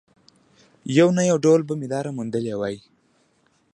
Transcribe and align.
يو 0.97 1.07
نه 1.17 1.23
يو 1.29 1.37
ډول 1.45 1.61
به 1.67 1.73
مې 1.79 1.87
لاره 1.93 2.11
موندلې 2.17 2.53
وای. 2.59 2.77